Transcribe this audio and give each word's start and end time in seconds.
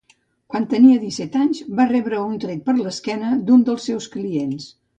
Quan 0.53 0.63
tenia 0.71 1.01
disset 1.03 1.37
anys, 1.41 1.59
va 1.81 1.87
rebre 1.91 2.23
un 2.31 2.41
tret 2.47 2.65
per 2.71 2.77
l'esquena 2.81 3.33
d'un 3.51 3.65
dels 3.71 3.89
seus 3.93 4.13
clients. 4.19 4.71